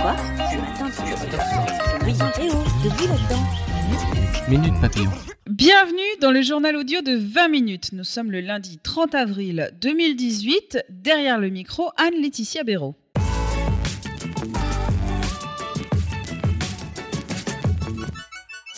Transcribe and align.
Quoi 0.00 0.16
Ce 0.16 0.56
matin, 0.56 0.86
Oui, 2.06 2.14
debout 2.82 3.06
là-dedans. 3.06 4.48
Minute 4.48 4.80
Papillon. 4.80 5.10
Bienvenue 5.46 6.18
dans 6.22 6.30
le 6.30 6.40
journal 6.40 6.76
audio 6.76 7.02
de 7.02 7.16
20 7.16 7.48
minutes. 7.48 7.92
Nous 7.92 8.04
sommes 8.04 8.30
le 8.30 8.40
lundi 8.40 8.78
30 8.82 9.14
avril 9.14 9.70
2018. 9.80 10.84
Derrière 10.88 11.38
le 11.38 11.50
micro, 11.50 11.90
Anne-Laetitia 11.98 12.64
Béraud. 12.64 12.94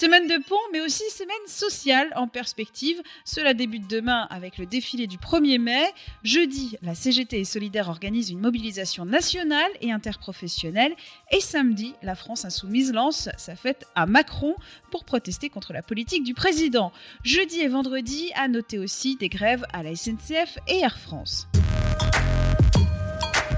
Semaine 0.02 0.27
de 0.27 0.42
pont, 0.42 0.56
mais 0.73 0.80
aussi 0.80 1.05
semaine 1.11 1.47
sociale 1.47 2.12
en 2.16 2.27
perspective. 2.27 3.01
Cela 3.24 3.55
débute 3.55 3.88
demain 3.88 4.27
avec 4.30 4.59
le 4.59 4.66
défilé 4.66 5.06
du 5.06 5.16
1er 5.16 5.60
mai. 5.60 5.84
Jeudi, 6.24 6.77
la 6.83 6.97
CGT 6.97 7.38
et 7.38 7.45
Solidaire 7.45 7.88
organisent 7.88 8.30
une 8.30 8.41
mobilisation 8.41 9.05
nationale 9.05 9.70
et 9.80 9.93
interprofessionnelle. 9.93 10.93
Et 11.30 11.38
samedi, 11.38 11.95
la 12.02 12.16
France 12.16 12.45
Insoumise 12.45 12.93
lance 12.93 13.29
sa 13.38 13.54
fête 13.54 13.87
à 13.95 14.07
Macron 14.07 14.57
pour 14.91 15.04
protester 15.04 15.51
contre 15.51 15.73
la 15.73 15.82
politique 15.82 16.24
du 16.24 16.35
président. 16.35 16.91
Jeudi 17.23 17.60
et 17.60 17.69
vendredi, 17.69 18.32
à 18.35 18.48
noter 18.48 18.80
aussi 18.80 19.15
des 19.15 19.29
grèves 19.29 19.65
à 19.73 19.85
la 19.85 19.95
SNCF 19.95 20.59
et 20.66 20.80
Air 20.80 20.98
France. 20.98 21.46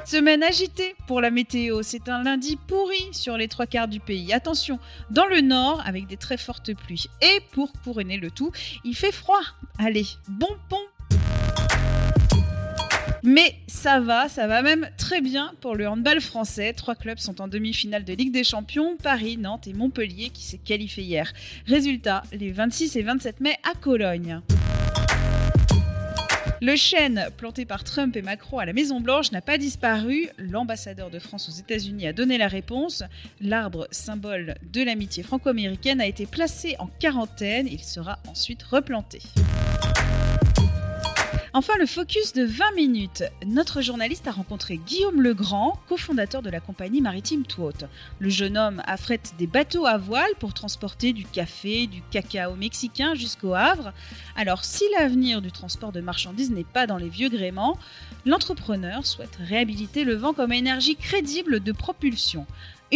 Semaine 0.04 0.42
agitée 0.42 0.94
pour 1.06 1.22
la 1.22 1.30
météo. 1.30 1.82
C'est 1.82 2.10
un 2.10 2.22
lundi 2.22 2.56
pourri 2.56 3.08
sur 3.12 3.38
les 3.38 3.48
trois 3.48 3.66
quarts 3.66 3.88
du 3.88 4.00
pays. 4.00 4.34
Attention, 4.34 4.78
dans 5.10 5.26
le 5.26 5.40
nord, 5.40 5.82
avec 5.86 6.06
des 6.06 6.18
très 6.18 6.36
fortes 6.36 6.74
pluies. 6.74 7.06
Et 7.22 7.40
pour 7.52 7.72
couronner 7.82 8.18
le 8.18 8.30
tout, 8.30 8.52
il 8.84 8.94
fait 8.94 9.12
froid. 9.12 9.40
Allez, 9.78 10.06
bon 10.28 10.50
pont 10.68 10.76
mais 13.26 13.54
ça 13.66 14.00
va, 14.00 14.28
ça 14.28 14.46
va 14.46 14.60
même 14.60 14.86
très 14.98 15.22
bien 15.22 15.54
pour 15.62 15.74
le 15.74 15.88
handball 15.88 16.20
français. 16.20 16.74
Trois 16.74 16.94
clubs 16.94 17.16
sont 17.16 17.40
en 17.40 17.48
demi-finale 17.48 18.04
de 18.04 18.12
Ligue 18.12 18.32
des 18.32 18.44
Champions, 18.44 18.98
Paris, 19.02 19.38
Nantes 19.38 19.66
et 19.66 19.72
Montpellier 19.72 20.28
qui 20.28 20.44
s'est 20.44 20.58
qualifié 20.58 21.04
hier. 21.04 21.32
Résultat, 21.66 22.22
les 22.32 22.52
26 22.52 22.96
et 22.96 23.02
27 23.02 23.40
mai 23.40 23.56
à 23.62 23.74
Cologne. 23.80 24.42
Le 26.64 26.76
chêne 26.76 27.28
planté 27.36 27.66
par 27.66 27.84
Trump 27.84 28.16
et 28.16 28.22
Macron 28.22 28.58
à 28.58 28.64
la 28.64 28.72
Maison-Blanche 28.72 29.32
n'a 29.32 29.42
pas 29.42 29.58
disparu. 29.58 30.30
L'ambassadeur 30.38 31.10
de 31.10 31.18
France 31.18 31.50
aux 31.50 31.52
États-Unis 31.52 32.06
a 32.06 32.14
donné 32.14 32.38
la 32.38 32.48
réponse. 32.48 33.02
L'arbre, 33.42 33.86
symbole 33.90 34.54
de 34.72 34.82
l'amitié 34.82 35.22
franco-américaine, 35.22 36.00
a 36.00 36.06
été 36.06 36.24
placé 36.24 36.74
en 36.78 36.86
quarantaine. 36.86 37.68
Il 37.70 37.84
sera 37.84 38.18
ensuite 38.28 38.62
replanté. 38.62 39.20
Enfin, 41.56 41.74
le 41.78 41.86
focus 41.86 42.32
de 42.32 42.42
20 42.42 42.72
minutes. 42.74 43.22
Notre 43.46 43.80
journaliste 43.80 44.26
a 44.26 44.32
rencontré 44.32 44.76
Guillaume 44.76 45.22
Legrand, 45.22 45.78
cofondateur 45.88 46.42
de 46.42 46.50
la 46.50 46.58
compagnie 46.58 47.00
maritime 47.00 47.46
Tuot. 47.46 47.86
Le 48.18 48.28
jeune 48.28 48.58
homme 48.58 48.82
affrète 48.86 49.34
des 49.38 49.46
bateaux 49.46 49.86
à 49.86 49.96
voile 49.96 50.32
pour 50.40 50.52
transporter 50.52 51.12
du 51.12 51.24
café, 51.24 51.86
du 51.86 52.02
cacao 52.10 52.56
mexicain 52.56 53.14
jusqu'au 53.14 53.54
Havre. 53.54 53.92
Alors, 54.34 54.64
si 54.64 54.82
l'avenir 54.98 55.40
du 55.40 55.52
transport 55.52 55.92
de 55.92 56.00
marchandises 56.00 56.50
n'est 56.50 56.64
pas 56.64 56.88
dans 56.88 56.96
les 56.96 57.08
vieux 57.08 57.28
gréements, 57.28 57.78
l'entrepreneur 58.26 59.06
souhaite 59.06 59.38
réhabiliter 59.38 60.02
le 60.02 60.16
vent 60.16 60.32
comme 60.32 60.52
énergie 60.52 60.96
crédible 60.96 61.60
de 61.60 61.70
propulsion. 61.70 62.46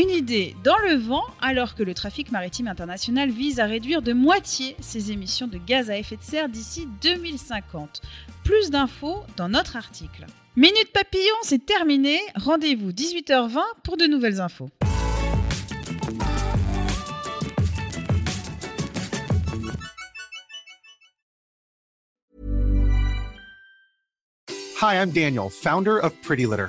Une 0.01 0.11
idée 0.11 0.55
dans 0.63 0.79
le 0.79 0.95
vent 0.95 1.25
alors 1.41 1.75
que 1.75 1.83
le 1.83 1.93
trafic 1.93 2.31
maritime 2.31 2.69
international 2.69 3.31
vise 3.31 3.59
à 3.59 3.65
réduire 3.65 4.01
de 4.01 4.13
moitié 4.13 4.77
ses 4.79 5.11
émissions 5.11 5.49
de 5.49 5.59
gaz 5.59 5.91
à 5.91 5.99
effet 5.99 6.17
de 6.17 6.23
serre 6.23 6.49
d'ici 6.49 6.87
2050. 7.03 8.03
Plus 8.45 8.71
d'infos 8.71 9.25
dans 9.37 9.49
notre 9.49 9.75
article. 9.75 10.27
Minute 10.55 10.93
Papillon, 10.95 11.35
c'est 11.43 11.67
terminé. 11.67 12.21
Rendez-vous 12.37 12.93
18h20 12.93 13.59
pour 13.83 13.97
de 13.97 14.05
nouvelles 14.05 14.41
infos. 14.41 14.71
Hi, 24.81 24.95
I'm 24.95 25.11
Daniel, 25.11 25.51
founder 25.51 25.99
of 26.01 26.13
Pretty 26.23 26.47
Litter. 26.47 26.69